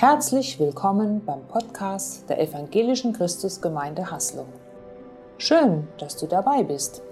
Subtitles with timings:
[0.00, 4.48] Herzlich willkommen beim Podcast der Evangelischen Christusgemeinde Haslo.
[5.36, 7.02] Schön, dass du dabei bist.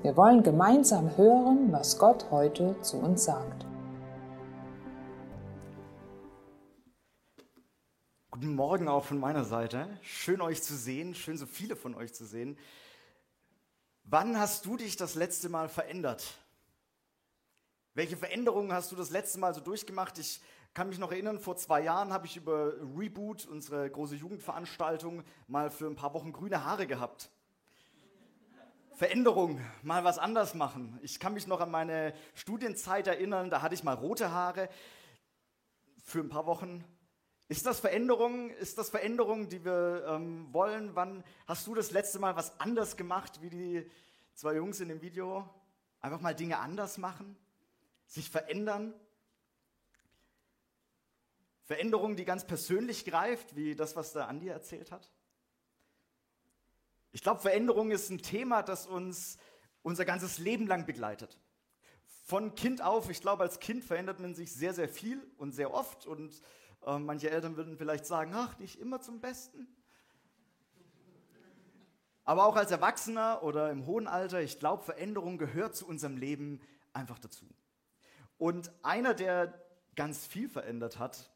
[0.00, 3.66] Wir wollen gemeinsam hören, was Gott heute zu uns sagt.
[8.30, 9.86] Guten Morgen auch von meiner Seite.
[10.00, 12.56] Schön euch zu sehen, schön so viele von euch zu sehen.
[14.04, 16.24] Wann hast du dich das letzte Mal verändert?
[17.92, 20.18] Welche Veränderungen hast du das letzte Mal so durchgemacht?
[20.18, 20.40] Ich
[20.74, 25.70] kann mich noch erinnern, vor zwei Jahren habe ich über Reboot, unsere große Jugendveranstaltung, mal
[25.70, 27.30] für ein paar Wochen grüne Haare gehabt.
[28.98, 30.98] Veränderung, mal was anders machen.
[31.02, 34.68] Ich kann mich noch an meine Studienzeit erinnern, da hatte ich mal rote Haare
[36.04, 36.84] für ein paar Wochen.
[37.48, 38.50] Ist das Veränderung?
[38.50, 40.94] Ist das Veränderung, die wir ähm, wollen?
[40.94, 43.90] Wann hast du das letzte Mal was anders gemacht, wie die
[44.34, 45.48] zwei Jungs in dem Video?
[46.00, 47.36] Einfach mal Dinge anders machen,
[48.06, 48.92] sich verändern.
[51.68, 55.12] Veränderung, die ganz persönlich greift, wie das, was der Andi erzählt hat.
[57.12, 59.36] Ich glaube, Veränderung ist ein Thema, das uns
[59.82, 61.38] unser ganzes Leben lang begleitet.
[62.24, 65.74] Von Kind auf, ich glaube, als Kind verändert man sich sehr, sehr viel und sehr
[65.74, 66.06] oft.
[66.06, 66.40] Und
[66.86, 69.68] äh, manche Eltern würden vielleicht sagen, ach, nicht immer zum Besten.
[72.24, 76.62] Aber auch als Erwachsener oder im hohen Alter, ich glaube, Veränderung gehört zu unserem Leben
[76.94, 77.44] einfach dazu.
[78.38, 79.62] Und einer, der
[79.96, 81.30] ganz viel verändert hat,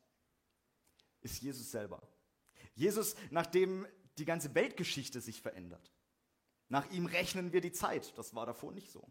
[1.23, 2.03] ist Jesus selber.
[2.75, 3.87] Jesus, nachdem
[4.19, 5.92] die ganze Weltgeschichte sich verändert.
[6.69, 8.17] Nach ihm rechnen wir die Zeit.
[8.17, 9.06] Das war davor nicht so.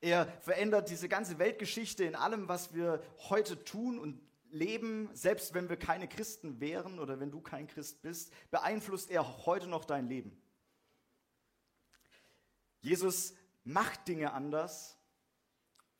[0.00, 5.68] Er verändert diese ganze Weltgeschichte in allem, was wir heute tun und leben, selbst wenn
[5.68, 10.08] wir keine Christen wären oder wenn du kein Christ bist, beeinflusst er heute noch dein
[10.08, 10.40] Leben.
[12.80, 14.98] Jesus macht Dinge anders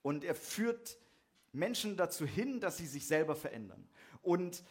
[0.02, 0.98] und er führt
[1.52, 3.88] Menschen dazu hin, dass sie sich selber verändern.
[4.22, 4.62] Und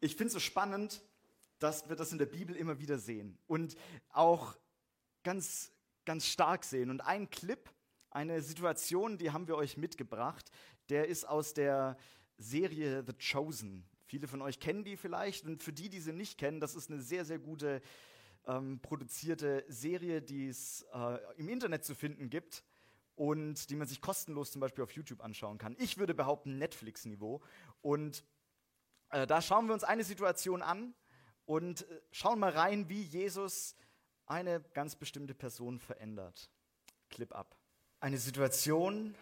[0.00, 1.02] ich finde es so spannend,
[1.58, 3.76] dass wir das in der Bibel immer wieder sehen und
[4.08, 4.56] auch
[5.22, 5.72] ganz,
[6.06, 6.90] ganz stark sehen.
[6.90, 7.70] Und ein Clip,
[8.10, 10.50] eine Situation, die haben wir euch mitgebracht,
[10.88, 11.98] der ist aus der
[12.38, 13.84] Serie The Chosen.
[14.06, 16.90] Viele von euch kennen die vielleicht und für die, die sie nicht kennen, das ist
[16.90, 17.82] eine sehr, sehr gute
[18.46, 22.64] ähm, produzierte Serie, die es äh, im Internet zu finden gibt
[23.20, 25.76] und die man sich kostenlos zum Beispiel auf YouTube anschauen kann.
[25.78, 27.42] Ich würde behaupten Netflix-Niveau.
[27.82, 28.24] Und
[29.10, 30.94] äh, da schauen wir uns eine Situation an
[31.44, 33.76] und äh, schauen mal rein, wie Jesus
[34.24, 36.48] eine ganz bestimmte Person verändert.
[37.10, 37.58] Clip ab.
[38.00, 39.14] Eine Situation,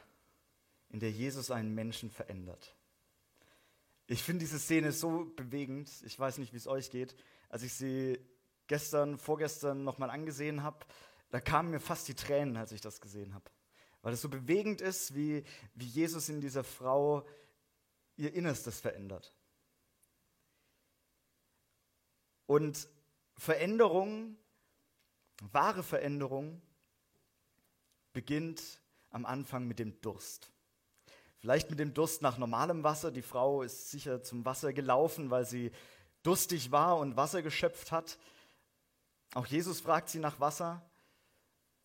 [0.91, 2.77] in der Jesus einen Menschen verändert.
[4.07, 5.91] Ich finde diese Szene so bewegend.
[6.05, 7.17] Ich weiß nicht, wie es euch geht.
[7.49, 8.21] Als ich sie
[8.69, 10.87] gestern, vorgestern nochmal angesehen habe,
[11.31, 13.51] da kamen mir fast die Tränen, als ich das gesehen habe.
[14.09, 17.27] Weil es so bewegend ist, wie, wie Jesus in dieser Frau
[18.17, 19.35] ihr Innerstes verändert.
[22.47, 22.89] Und
[23.37, 24.39] Veränderung,
[25.53, 26.63] wahre Veränderung,
[28.15, 28.81] beginnt
[29.11, 30.51] am Anfang mit dem Durst.
[31.37, 33.11] Vielleicht mit dem Durst nach normalem Wasser.
[33.11, 35.71] Die Frau ist sicher zum Wasser gelaufen, weil sie
[36.23, 38.19] durstig war und Wasser geschöpft hat.
[39.35, 40.83] Auch Jesus fragt sie nach Wasser.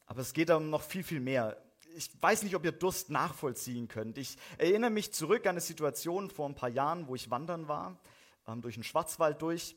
[0.05, 1.61] Aber es geht um noch viel, viel mehr
[1.95, 4.17] ich weiß nicht, ob ihr Durst nachvollziehen könnt.
[4.17, 7.99] Ich erinnere mich zurück an eine Situation vor ein paar Jahren, wo ich wandern war,
[8.47, 9.75] ähm, durch den Schwarzwald durch,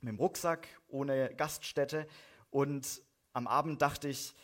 [0.00, 2.06] mit dem Rucksack, ohne Gaststätte.
[2.50, 3.02] Und
[3.32, 4.34] am Abend dachte ich,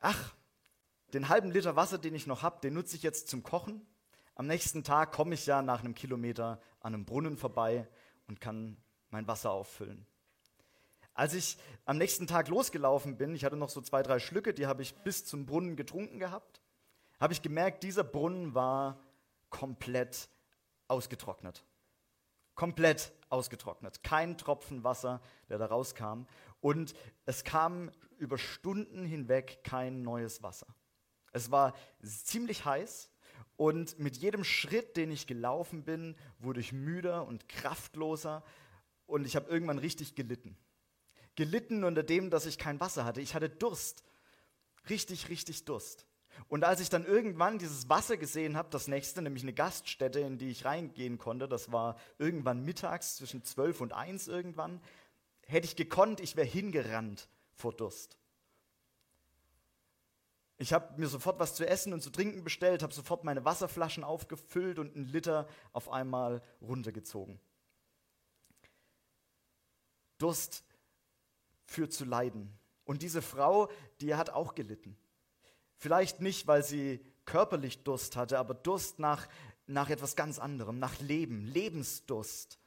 [0.00, 0.34] ach,
[1.12, 3.86] den halben Liter Wasser, den ich noch habe, den nutze ich jetzt zum Kochen.
[4.34, 7.88] Am nächsten Tag komme ich ja nach einem Kilometer an einem Brunnen vorbei
[8.28, 8.76] und kann
[9.10, 10.06] mein Wasser auffüllen.
[11.14, 14.66] Als ich am nächsten Tag losgelaufen bin, ich hatte noch so zwei, drei Schlücke, die
[14.66, 16.60] habe ich bis zum Brunnen getrunken gehabt,
[17.18, 18.98] habe ich gemerkt, dieser Brunnen war
[19.50, 20.28] komplett
[20.88, 21.64] ausgetrocknet.
[22.54, 24.02] Komplett ausgetrocknet.
[24.02, 26.26] Kein Tropfen Wasser, der da rauskam.
[26.60, 26.94] Und
[27.26, 30.66] es kam über Stunden hinweg kein neues Wasser.
[31.32, 33.10] Es war ziemlich heiß
[33.56, 38.42] und mit jedem Schritt, den ich gelaufen bin, wurde ich müder und kraftloser
[39.06, 40.56] und ich habe irgendwann richtig gelitten
[41.40, 43.22] gelitten unter dem, dass ich kein Wasser hatte.
[43.22, 44.04] Ich hatte Durst.
[44.90, 46.04] Richtig, richtig Durst.
[46.48, 50.36] Und als ich dann irgendwann dieses Wasser gesehen habe, das nächste, nämlich eine Gaststätte, in
[50.36, 54.82] die ich reingehen konnte, das war irgendwann mittags zwischen zwölf und eins irgendwann,
[55.46, 58.18] hätte ich gekonnt, ich wäre hingerannt vor Durst.
[60.58, 64.04] Ich habe mir sofort was zu essen und zu trinken bestellt, habe sofort meine Wasserflaschen
[64.04, 67.40] aufgefüllt und einen Liter auf einmal runtergezogen.
[70.18, 70.64] Durst
[71.70, 72.52] führt zu Leiden.
[72.84, 73.70] Und diese Frau,
[74.00, 74.96] die hat auch gelitten.
[75.76, 79.28] Vielleicht nicht, weil sie körperlich Durst hatte, aber Durst nach,
[79.66, 82.58] nach etwas ganz anderem, nach Leben, Lebensdurst.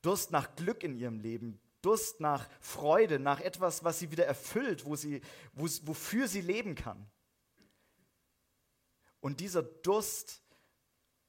[0.00, 4.86] Durst nach Glück in ihrem Leben, Durst nach Freude, nach etwas, was sie wieder erfüllt,
[4.86, 5.20] wo sie,
[5.52, 7.10] wo, wofür sie leben kann.
[9.20, 10.42] Und dieser Durst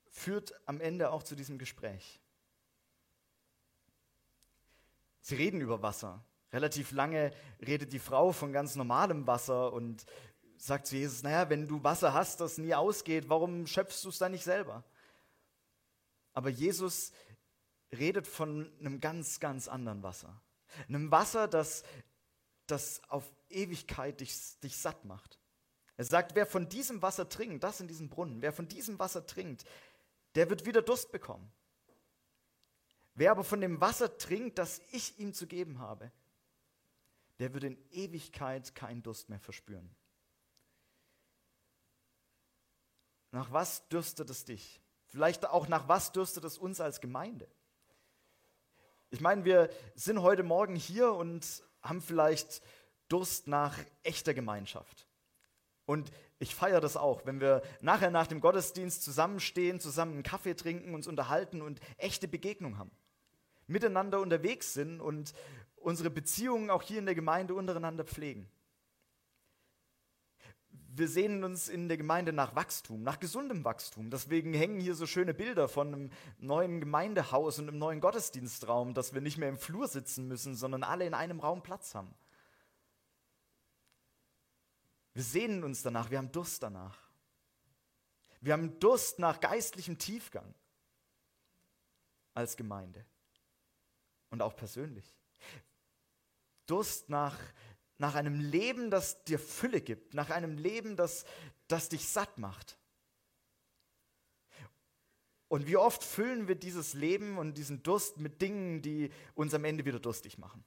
[0.09, 2.20] führt am Ende auch zu diesem Gespräch.
[5.21, 6.23] Sie reden über Wasser.
[6.51, 7.31] Relativ lange
[7.65, 10.05] redet die Frau von ganz normalem Wasser und
[10.57, 14.17] sagt zu Jesus, naja, wenn du Wasser hast, das nie ausgeht, warum schöpfst du es
[14.17, 14.83] dann nicht selber?
[16.33, 17.11] Aber Jesus
[17.91, 20.41] redet von einem ganz, ganz anderen Wasser.
[20.87, 21.83] Einem Wasser, das,
[22.67, 25.39] das auf Ewigkeit dich, dich satt macht.
[25.97, 29.25] Er sagt, wer von diesem Wasser trinkt, das in diesem Brunnen, wer von diesem Wasser
[29.25, 29.65] trinkt,
[30.35, 31.51] der wird wieder Durst bekommen.
[33.21, 36.11] Wer aber von dem Wasser trinkt, das ich ihm zu geben habe,
[37.37, 39.95] der wird in Ewigkeit keinen Durst mehr verspüren.
[43.29, 44.81] Nach was dürstet es dich?
[45.05, 47.47] Vielleicht auch nach was dürstet es uns als Gemeinde?
[49.11, 52.63] Ich meine, wir sind heute Morgen hier und haben vielleicht
[53.07, 55.07] Durst nach echter Gemeinschaft.
[55.85, 60.55] Und ich feiere das auch, wenn wir nachher nach dem Gottesdienst zusammenstehen, zusammen einen Kaffee
[60.55, 62.89] trinken, uns unterhalten und echte Begegnung haben.
[63.67, 65.33] Miteinander unterwegs sind und
[65.75, 68.49] unsere Beziehungen auch hier in der Gemeinde untereinander pflegen
[70.93, 74.09] wir sehnen uns in der Gemeinde nach Wachstum, nach gesundem Wachstum.
[74.09, 79.13] Deswegen hängen hier so schöne Bilder von einem neuen Gemeindehaus und einem neuen Gottesdienstraum, dass
[79.13, 82.13] wir nicht mehr im Flur sitzen müssen, sondern alle in einem Raum Platz haben.
[85.13, 86.97] Wir sehnen uns danach, wir haben Durst danach.
[88.41, 90.53] Wir haben Durst nach geistlichem Tiefgang
[92.33, 93.05] als Gemeinde
[94.31, 95.15] und auch persönlich.
[96.65, 97.37] Durst nach
[98.01, 101.23] nach einem Leben, das dir Fülle gibt, nach einem Leben, das,
[101.67, 102.79] das dich satt macht.
[105.47, 109.65] Und wie oft füllen wir dieses Leben und diesen Durst mit Dingen, die uns am
[109.65, 110.63] Ende wieder durstig machen?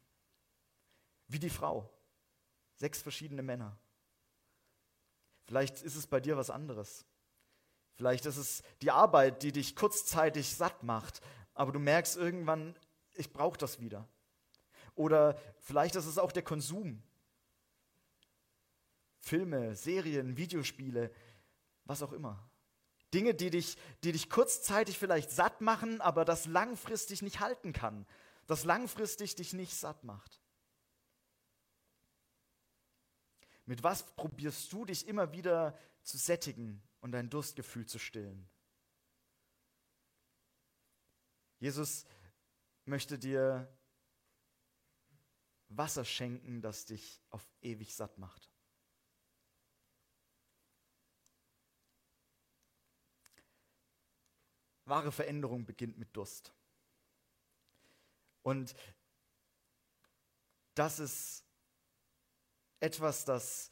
[1.27, 1.91] Wie die Frau.
[2.77, 3.77] Sechs verschiedene Männer.
[5.47, 7.05] Vielleicht ist es bei dir was anderes.
[7.97, 11.21] Vielleicht ist es die Arbeit, die dich kurzzeitig satt macht,
[11.53, 12.77] aber du merkst irgendwann,
[13.15, 14.09] ich brauche das wieder.
[14.95, 17.03] Oder vielleicht ist es auch der Konsum,
[19.19, 21.13] Filme, Serien, Videospiele,
[21.85, 22.49] was auch immer.
[23.13, 28.07] Dinge, die dich, die dich kurzzeitig vielleicht satt machen, aber das langfristig nicht halten kann,
[28.47, 30.41] das langfristig dich nicht satt macht.
[33.67, 38.49] Mit was probierst du dich immer wieder zu sättigen und dein Durstgefühl zu stillen?
[41.61, 42.05] Jesus
[42.85, 43.69] möchte dir
[45.69, 48.51] Wasser schenken, das dich auf ewig satt macht.
[54.85, 56.53] Wahre Veränderung beginnt mit Durst.
[58.43, 58.75] Und
[60.75, 61.45] das ist
[62.81, 63.71] etwas, das,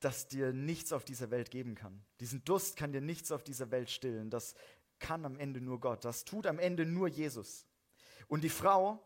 [0.00, 2.04] das dir nichts auf dieser Welt geben kann.
[2.20, 4.28] Diesen Durst kann dir nichts auf dieser Welt stillen.
[4.28, 4.54] Das
[4.98, 6.04] kann am Ende nur Gott.
[6.04, 7.67] Das tut am Ende nur Jesus.
[8.28, 9.02] Und die Frau,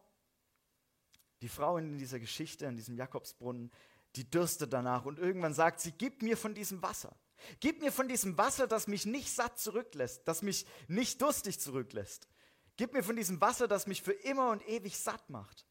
[1.40, 3.72] die Frau in dieser Geschichte, in diesem Jakobsbrunnen,
[4.16, 7.16] die dürstet danach und irgendwann sagt sie, gib mir von diesem Wasser.
[7.60, 12.29] Gib mir von diesem Wasser, das mich nicht satt zurücklässt, das mich nicht durstig zurücklässt.
[12.76, 15.67] Gib mir von diesem Wasser, das mich für immer und ewig satt macht.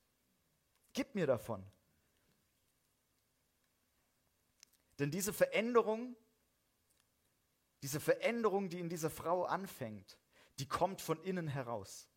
[0.93, 1.65] Gib mir davon.
[5.00, 6.15] Denn diese Veränderung,
[7.81, 10.17] diese Veränderung, die in dieser Frau anfängt,
[10.60, 12.11] die kommt von innen heraus.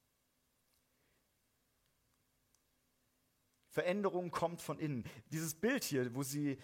[3.75, 5.05] Veränderung kommt von innen.
[5.33, 6.59] Dieses Bild hier, wo sie,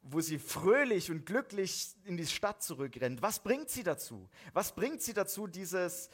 [0.00, 3.20] wo sie fröhlich und glücklich in die Stadt zurückrennt.
[3.20, 4.30] Was bringt sie dazu?
[4.54, 6.08] Was bringt sie dazu, dieses,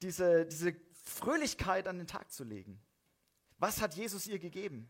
[0.00, 2.80] diese, diese Fröhlichkeit an den Tag zu legen?
[3.58, 4.88] Was hat Jesus ihr gegeben?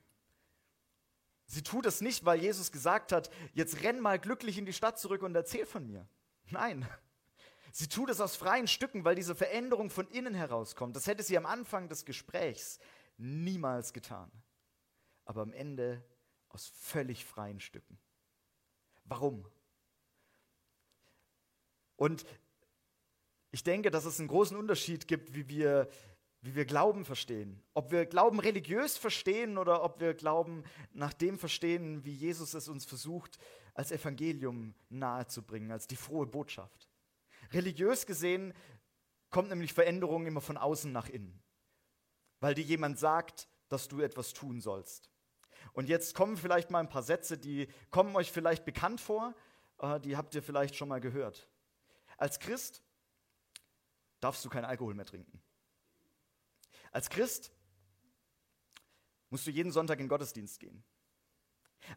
[1.47, 4.99] Sie tut es nicht, weil Jesus gesagt hat, jetzt renn mal glücklich in die Stadt
[4.99, 6.07] zurück und erzähl von mir.
[6.51, 6.87] Nein.
[7.73, 10.95] Sie tut es aus freien Stücken, weil diese Veränderung von innen herauskommt.
[10.95, 12.79] Das hätte sie am Anfang des Gesprächs
[13.17, 14.31] niemals getan.
[15.31, 16.03] Aber am Ende
[16.49, 18.01] aus völlig freien Stücken.
[19.05, 19.47] Warum?
[21.95, 22.25] Und
[23.53, 25.89] ich denke, dass es einen großen Unterschied gibt, wie wir,
[26.41, 27.63] wie wir Glauben verstehen.
[27.75, 32.67] Ob wir Glauben religiös verstehen oder ob wir Glauben nach dem verstehen, wie Jesus es
[32.67, 33.39] uns versucht,
[33.75, 36.89] als Evangelium nahezubringen, als die frohe Botschaft.
[37.53, 38.53] Religiös gesehen
[39.31, 41.41] kommt nämlich Veränderung immer von außen nach innen,
[42.41, 45.10] weil dir jemand sagt, dass du etwas tun sollst.
[45.73, 49.35] Und jetzt kommen vielleicht mal ein paar Sätze, die kommen euch vielleicht bekannt vor,
[49.79, 51.49] äh, die habt ihr vielleicht schon mal gehört.
[52.17, 52.83] Als Christ
[54.21, 55.41] darfst du keinen Alkohol mehr trinken.
[56.93, 57.53] Als Christ
[59.31, 60.83] musst du jeden Sonntag in den Gottesdienst gehen.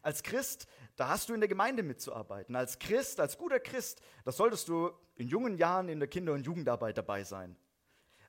[0.02, 0.66] Als Christ,
[0.96, 2.56] da hast du in der Gemeinde mitzuarbeiten.
[2.56, 6.46] Als Christ, als guter Christ, da solltest du in jungen Jahren in der Kinder- und
[6.46, 7.56] Jugendarbeit dabei sein.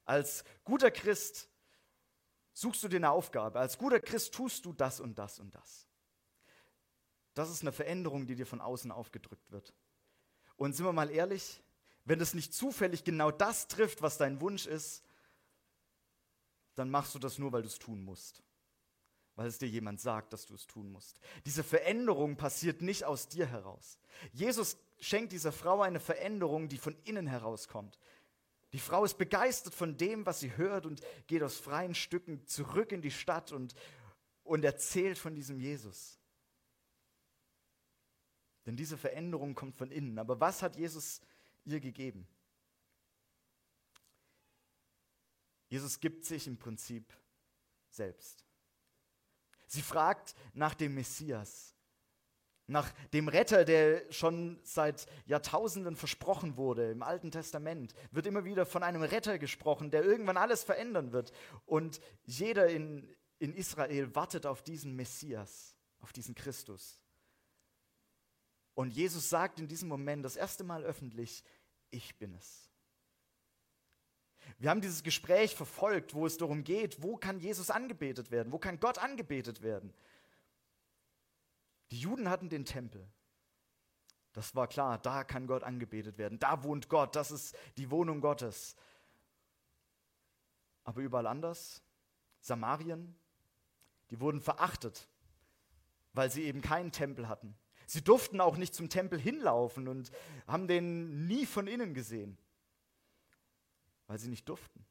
[0.04, 1.50] Als guter Christ
[2.56, 3.60] suchst du dir eine Aufgabe.
[3.60, 5.86] Als guter Christ tust du das und das und das.
[7.36, 9.74] Das ist eine Veränderung, die dir von außen aufgedrückt wird.
[10.56, 11.62] Und sind wir mal ehrlich,
[12.06, 15.04] wenn es nicht zufällig genau das trifft, was dein Wunsch ist,
[16.76, 18.42] dann machst du das nur, weil du es tun musst.
[19.36, 21.20] Weil es dir jemand sagt, dass du es tun musst.
[21.46, 24.00] Diese Veränderung passiert nicht aus dir heraus.
[24.32, 28.00] Jesus schenkt dieser Frau eine Veränderung, die von innen herauskommt.
[28.76, 32.92] Die Frau ist begeistert von dem, was sie hört und geht aus freien Stücken zurück
[32.92, 33.74] in die Stadt und,
[34.44, 36.20] und erzählt von diesem Jesus.
[38.66, 40.20] Denn diese Veränderung kommt von innen.
[40.20, 41.22] Aber was hat Jesus
[41.64, 42.28] ihr gegeben?
[45.70, 47.14] Jesus gibt sich im Prinzip
[47.90, 48.44] selbst.
[49.68, 51.75] Sie fragt nach dem Messias,
[52.68, 56.92] nach dem Retter, der schon seit Jahrtausenden versprochen wurde.
[56.92, 61.32] Im Alten Testament wird immer wieder von einem Retter gesprochen, der irgendwann alles verändern wird.
[61.66, 63.08] Und jeder in,
[63.40, 67.02] in Israel wartet auf diesen Messias, auf diesen Christus.
[68.74, 71.44] Und Jesus sagt in diesem Moment das erste Mal öffentlich,
[71.92, 72.70] ich bin es.
[74.58, 78.60] Wir haben dieses Gespräch verfolgt, wo es darum geht, wo kann Jesus angebetet werden, wo
[78.60, 79.94] kann Gott angebetet werden.
[81.92, 83.08] Die Juden hatten den Tempel.
[84.34, 88.20] Das war klar, da kann Gott angebetet werden, da wohnt Gott, das ist die Wohnung
[88.20, 88.76] Gottes.
[90.84, 91.82] Aber überall anders,
[92.42, 93.16] Samarien,
[94.10, 95.08] die wurden verachtet,
[96.14, 97.56] weil sie eben keinen Tempel hatten.
[97.88, 100.12] Sie durften auch nicht zum Tempel hinlaufen und
[100.48, 102.38] haben den nie von innen gesehen,
[104.08, 104.86] weil sie nicht durften.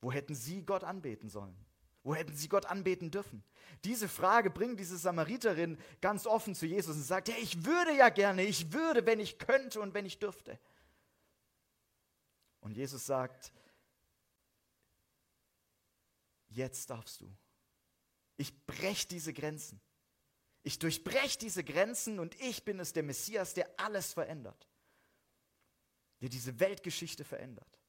[0.00, 1.56] Wo hätten sie Gott anbeten sollen?
[2.04, 3.44] Wo hätten sie Gott anbeten dürfen?
[3.84, 8.08] Diese Frage bringt diese Samariterin ganz offen zu Jesus und sagt, ja, ich würde ja
[8.08, 10.58] gerne, ich würde, wenn ich könnte und wenn ich dürfte.
[12.60, 13.52] Und Jesus sagt,
[16.48, 17.32] jetzt darfst du.
[18.36, 19.80] Ich breche diese Grenzen.
[20.64, 24.68] Ich durchbreche diese Grenzen und ich bin es, der Messias, der alles verändert.
[26.20, 27.81] Der diese Weltgeschichte verändert.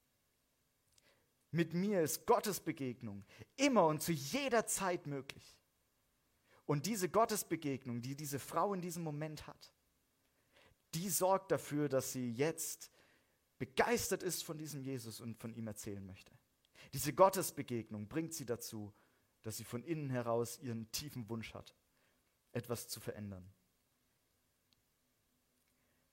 [1.53, 3.23] Mit mir ist Gottes Begegnung
[3.55, 5.59] immer und zu jeder Zeit möglich.
[6.65, 9.71] Und diese Gottesbegegnung, die diese Frau in diesem Moment hat,
[10.95, 12.89] die sorgt dafür, dass sie jetzt
[13.59, 16.31] begeistert ist von diesem Jesus und von ihm erzählen möchte.
[16.91, 18.91] Diese Gottesbegegnung bringt sie dazu,
[19.43, 21.75] dass sie von innen heraus ihren tiefen Wunsch hat
[22.51, 23.47] etwas zu verändern.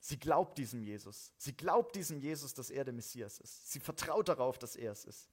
[0.00, 1.32] Sie glaubt diesem Jesus.
[1.36, 3.70] Sie glaubt diesem Jesus, dass er der Messias ist.
[3.70, 5.30] Sie vertraut darauf, dass er es ist.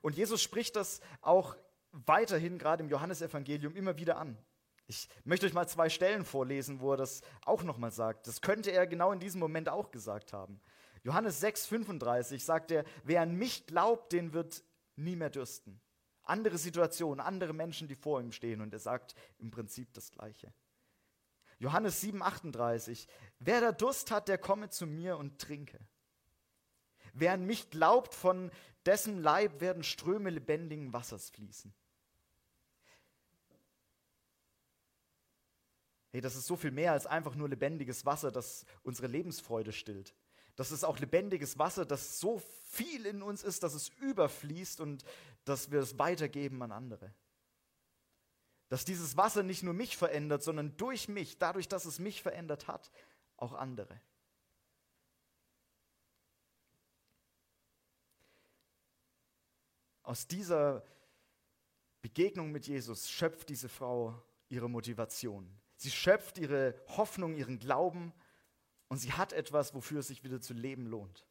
[0.00, 1.56] Und Jesus spricht das auch
[1.92, 4.38] weiterhin, gerade im Johannesevangelium, immer wieder an.
[4.86, 8.26] Ich möchte euch mal zwei Stellen vorlesen, wo er das auch nochmal sagt.
[8.26, 10.60] Das könnte er genau in diesem Moment auch gesagt haben.
[11.04, 14.64] Johannes 6, 35 sagt er, wer an mich glaubt, den wird
[14.96, 15.80] nie mehr dürsten.
[16.22, 20.52] Andere Situationen, andere Menschen, die vor ihm stehen und er sagt im Prinzip das Gleiche.
[21.58, 23.06] Johannes 7, 38.
[23.44, 25.78] Wer da Durst hat, der komme zu mir und trinke.
[27.12, 28.50] Wer an mich glaubt, von
[28.86, 31.74] dessen Leib werden Ströme lebendigen Wassers fließen.
[36.10, 40.14] Hey, das ist so viel mehr als einfach nur lebendiges Wasser, das unsere Lebensfreude stillt.
[40.56, 45.04] Das ist auch lebendiges Wasser, das so viel in uns ist, dass es überfließt und
[45.44, 47.14] dass wir es weitergeben an andere.
[48.68, 52.68] Dass dieses Wasser nicht nur mich verändert, sondern durch mich, dadurch, dass es mich verändert
[52.68, 52.90] hat,
[53.42, 54.00] auch andere.
[60.04, 60.84] Aus dieser
[62.00, 65.48] Begegnung mit Jesus schöpft diese Frau ihre Motivation.
[65.76, 68.12] Sie schöpft ihre Hoffnung, ihren Glauben
[68.88, 71.26] und sie hat etwas, wofür es sich wieder zu leben lohnt.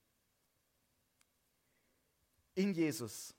[2.55, 3.35] In Jesus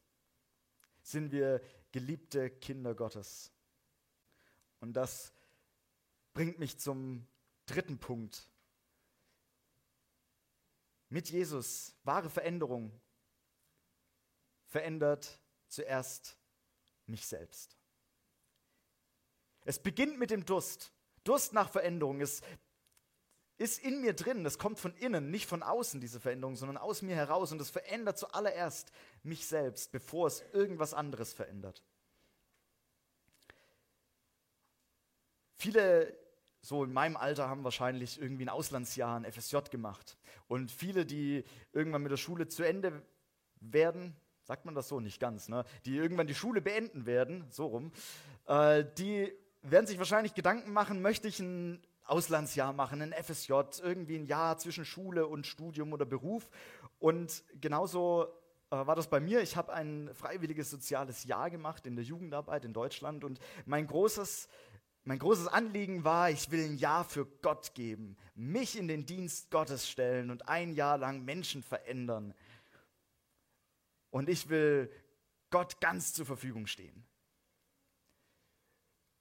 [1.02, 1.60] sind wir
[1.90, 3.52] geliebte Kinder Gottes.
[4.80, 5.32] Und das
[6.32, 7.26] bringt mich zum
[7.66, 8.48] dritten Punkt.
[11.12, 12.90] Mit Jesus, wahre Veränderung,
[14.64, 15.38] verändert
[15.68, 16.38] zuerst
[17.04, 17.76] mich selbst.
[19.66, 20.90] Es beginnt mit dem Durst.
[21.22, 22.22] Durst nach Veränderung.
[22.22, 22.40] Es
[23.58, 27.02] ist in mir drin, das kommt von innen, nicht von außen, diese Veränderung, sondern aus
[27.02, 27.52] mir heraus.
[27.52, 28.90] Und es verändert zuallererst
[29.22, 31.84] mich selbst, bevor es irgendwas anderes verändert.
[35.58, 36.18] Viele,
[36.62, 40.16] so in meinem Alter, haben wahrscheinlich irgendwie ein Auslandsjahr, ein FSJ gemacht.
[40.46, 43.02] Und viele, die irgendwann mit der Schule zu Ende
[43.60, 45.64] werden, sagt man das so nicht ganz, ne?
[45.84, 47.92] die irgendwann die Schule beenden werden, so rum,
[48.46, 53.52] äh, die werden sich wahrscheinlich Gedanken machen, möchte ich ein Auslandsjahr machen, ein FSJ,
[53.82, 56.48] irgendwie ein Jahr zwischen Schule und Studium oder Beruf.
[56.98, 58.26] Und genauso
[58.70, 59.40] äh, war das bei mir.
[59.40, 64.48] Ich habe ein freiwilliges soziales Jahr gemacht in der Jugendarbeit in Deutschland und mein großes
[65.04, 69.50] mein großes Anliegen war, ich will ein Jahr für Gott geben, mich in den Dienst
[69.50, 72.34] Gottes stellen und ein Jahr lang Menschen verändern.
[74.10, 74.92] Und ich will
[75.50, 77.04] Gott ganz zur Verfügung stehen.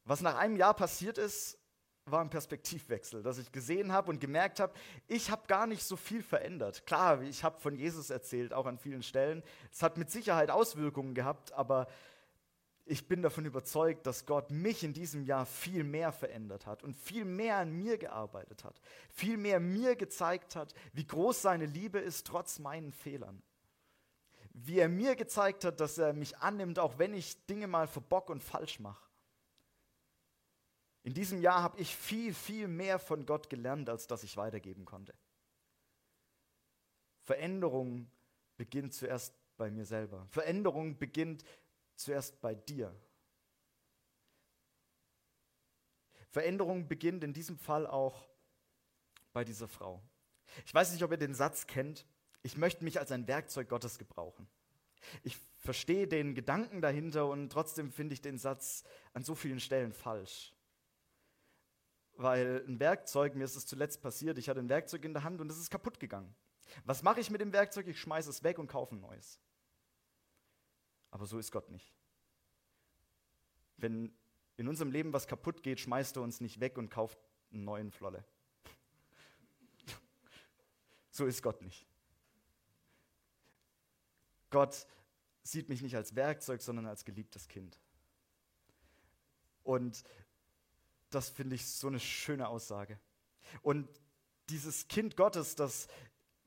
[0.03, 1.57] Was nach einem Jahr passiert ist,
[2.05, 4.73] war ein Perspektivwechsel, dass ich gesehen habe und gemerkt habe,
[5.07, 6.85] ich habe gar nicht so viel verändert.
[6.85, 9.43] Klar, ich habe von Jesus erzählt, auch an vielen Stellen.
[9.71, 11.87] Es hat mit Sicherheit Auswirkungen gehabt, aber
[12.85, 16.95] ich bin davon überzeugt, dass Gott mich in diesem Jahr viel mehr verändert hat und
[16.97, 21.99] viel mehr an mir gearbeitet hat, viel mehr mir gezeigt hat, wie groß seine Liebe
[21.99, 23.41] ist, trotz meinen Fehlern.
[24.53, 28.29] Wie er mir gezeigt hat, dass er mich annimmt, auch wenn ich Dinge mal verbock
[28.29, 29.05] und falsch mache.
[31.03, 34.85] In diesem Jahr habe ich viel, viel mehr von Gott gelernt, als dass ich weitergeben
[34.85, 35.13] konnte.
[37.23, 38.09] Veränderung
[38.57, 40.27] beginnt zuerst bei mir selber.
[40.29, 41.43] Veränderung beginnt
[42.03, 42.95] zuerst bei dir.
[46.29, 48.27] Veränderung beginnt in diesem Fall auch
[49.33, 50.01] bei dieser Frau.
[50.65, 52.05] Ich weiß nicht, ob ihr den Satz kennt.
[52.43, 54.47] Ich möchte mich als ein Werkzeug Gottes gebrauchen.
[55.23, 59.93] Ich verstehe den Gedanken dahinter und trotzdem finde ich den Satz an so vielen Stellen
[59.93, 60.53] falsch
[62.21, 65.41] weil ein Werkzeug, mir ist es zuletzt passiert, ich hatte ein Werkzeug in der Hand
[65.41, 66.33] und es ist kaputt gegangen.
[66.85, 67.87] Was mache ich mit dem Werkzeug?
[67.87, 69.39] Ich schmeiße es weg und kaufe ein neues.
[71.11, 71.93] Aber so ist Gott nicht.
[73.77, 74.13] Wenn
[74.57, 77.19] in unserem Leben was kaputt geht, schmeißt er uns nicht weg und kauft
[77.51, 78.23] einen neuen Flolle.
[81.11, 81.85] so ist Gott nicht.
[84.49, 84.85] Gott
[85.43, 87.79] sieht mich nicht als Werkzeug, sondern als geliebtes Kind.
[89.63, 90.03] Und
[91.09, 92.99] das finde ich so eine schöne Aussage.
[93.61, 93.87] Und
[94.49, 95.87] dieses Kind Gottes, das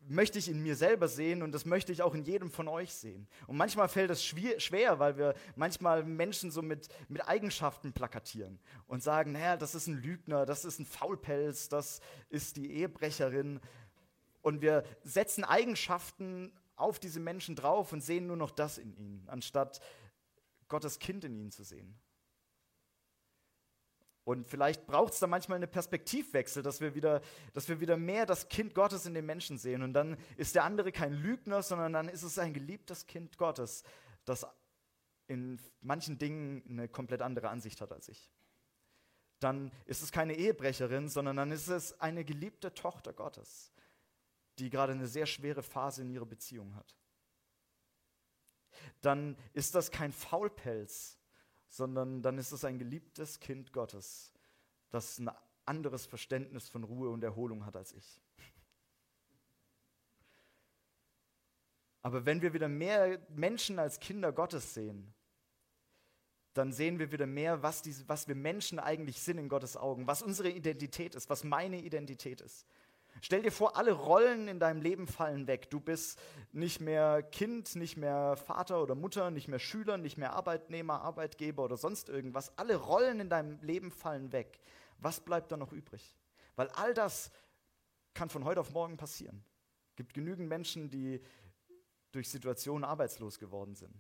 [0.09, 2.93] möchte ich in mir selber sehen und das möchte ich auch in jedem von euch
[2.93, 3.27] sehen.
[3.47, 9.03] Und manchmal fällt es schwer, weil wir manchmal Menschen so mit, mit Eigenschaften plakatieren und
[9.03, 13.61] sagen, naja, das ist ein Lügner, das ist ein Faulpelz, das ist die Ehebrecherin.
[14.43, 19.25] Und wir setzen Eigenschaften auf diese Menschen drauf und sehen nur noch das in ihnen,
[19.29, 19.81] anstatt
[20.69, 21.95] Gottes Kind in ihnen zu sehen.
[24.25, 27.21] Und vielleicht braucht es da manchmal einen Perspektivwechsel, dass wir, wieder,
[27.53, 29.83] dass wir wieder mehr das Kind Gottes in den Menschen sehen.
[29.83, 33.85] Und dann ist der andere kein Lügner, sondern dann ist es ein geliebtes Kind Gottes,
[34.25, 34.47] das
[35.27, 38.31] in manchen Dingen eine komplett andere Ansicht hat als ich.
[39.41, 43.73] Dann ist es keine Ehebrecherin, sondern dann ist es eine geliebte Tochter Gottes,
[44.59, 46.97] die gerade eine sehr schwere Phase in ihrer Beziehung hat.
[49.03, 51.19] Dann ist das kein Faulpelz,
[51.77, 54.33] sondern dann ist es ein geliebtes Kind Gottes,
[54.91, 55.31] das ein
[55.67, 58.21] anderes Verständnis von Ruhe und Erholung hat als ich.
[62.03, 65.15] Aber wenn wir wieder mehr Menschen als Kinder Gottes sehen,
[66.53, 70.07] dann sehen wir wieder mehr, was, diese, was wir Menschen eigentlich sind in Gottes Augen,
[70.07, 72.67] was unsere Identität ist, was meine Identität ist.
[73.21, 75.71] Stell dir vor, alle Rollen in deinem Leben fallen weg.
[75.71, 76.21] Du bist
[76.53, 81.65] nicht mehr Kind, nicht mehr Vater oder Mutter, nicht mehr Schüler, nicht mehr Arbeitnehmer, Arbeitgeber
[81.65, 82.57] oder sonst irgendwas.
[82.59, 84.61] Alle Rollen in deinem Leben fallen weg.
[84.99, 86.17] Was bleibt da noch übrig?
[86.57, 87.31] Weil all das
[88.13, 89.45] kann von heute auf morgen passieren.
[89.91, 91.21] Es gibt genügend Menschen, die
[92.13, 93.95] durch Situationen arbeitslos geworden sind.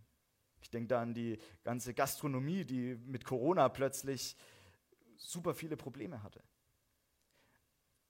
[0.60, 4.36] Ich denke da an die ganze Gastronomie, die mit Corona plötzlich
[5.16, 6.42] super viele Probleme hatte.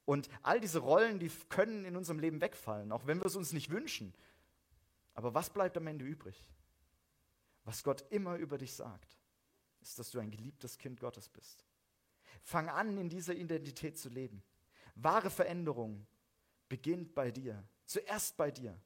[0.05, 3.53] Und all diese Rollen, die können in unserem Leben wegfallen, auch wenn wir es uns
[3.53, 4.14] nicht wünschen.
[5.14, 6.45] Aber was bleibt am Ende übrig?
[7.64, 9.17] Was Gott immer über dich sagt,
[9.81, 11.64] ist, dass du ein geliebtes Kind Gottes bist.
[12.43, 14.43] Fang an, in dieser Identität zu leben.
[14.97, 16.07] Wahre Veränderung
[16.69, 18.79] beginnt bei dir, zuerst bei dir.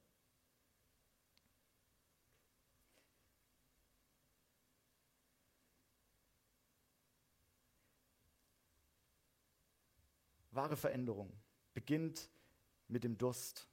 [10.51, 11.31] Wahre Veränderung
[11.73, 12.29] beginnt
[12.87, 13.67] mit dem Durst,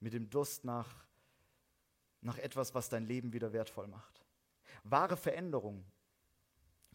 [0.00, 1.04] mit dem Durst nach,
[2.20, 4.24] nach etwas, was dein Leben wieder wertvoll macht.
[4.82, 5.84] Wahre Veränderung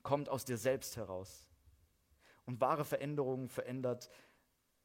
[0.03, 1.47] kommt aus dir selbst heraus.
[2.45, 4.09] Und wahre Veränderung verändert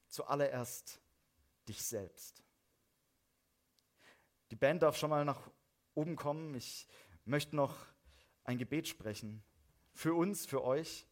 [0.09, 1.01] zuallererst
[1.67, 2.43] dich selbst.
[4.51, 5.51] Die Band darf schon mal nach
[5.95, 6.55] oben kommen.
[6.55, 6.87] Ich
[7.25, 7.87] möchte noch
[8.45, 9.43] ein Gebet sprechen.
[9.93, 11.07] Für uns, für euch.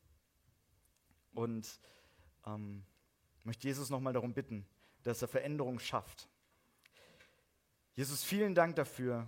[1.33, 1.81] Und
[2.47, 2.85] ähm,
[3.45, 4.67] möchte Jesus nochmal darum bitten,
[5.03, 6.29] dass er Veränderung schafft.
[7.95, 9.27] Jesus, vielen Dank dafür,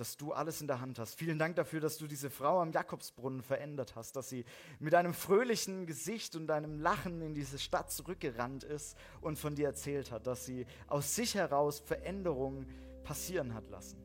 [0.00, 1.14] dass du alles in der Hand hast.
[1.14, 4.46] Vielen Dank dafür, dass du diese Frau am Jakobsbrunnen verändert hast, dass sie
[4.78, 9.66] mit einem fröhlichen Gesicht und einem Lachen in diese Stadt zurückgerannt ist und von dir
[9.66, 12.66] erzählt hat, dass sie aus sich heraus Veränderungen
[13.04, 14.02] passieren hat lassen.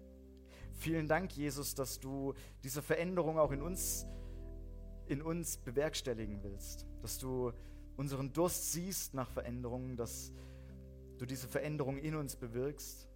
[0.73, 2.33] Vielen Dank, Jesus, dass du
[2.63, 4.05] diese Veränderung auch in uns,
[5.07, 7.51] in uns bewerkstelligen willst, dass du
[7.97, 10.33] unseren Durst siehst nach Veränderungen, dass
[11.17, 13.07] du diese Veränderung in uns bewirkst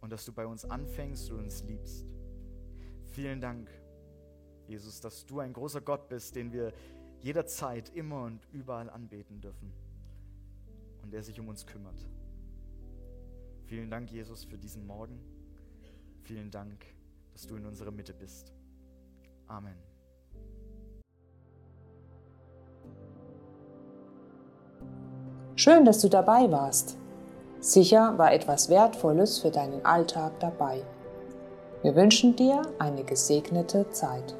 [0.00, 2.06] und dass du bei uns anfängst und uns liebst.
[3.10, 3.70] Vielen Dank,
[4.66, 6.72] Jesus, dass du ein großer Gott bist, den wir
[7.20, 9.72] jederzeit, immer und überall anbeten dürfen
[11.02, 12.08] und der sich um uns kümmert.
[13.66, 15.20] Vielen Dank, Jesus, für diesen Morgen.
[16.22, 16.84] Vielen Dank,
[17.32, 18.52] dass du in unserer Mitte bist.
[19.46, 19.89] Amen.
[25.62, 26.96] Schön, dass du dabei warst.
[27.60, 30.80] Sicher war etwas Wertvolles für deinen Alltag dabei.
[31.82, 34.34] Wir wünschen dir eine gesegnete Zeit.